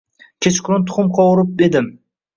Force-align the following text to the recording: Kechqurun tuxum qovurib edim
Kechqurun 0.45 0.87
tuxum 0.87 1.13
qovurib 1.19 1.65
edim 1.69 1.91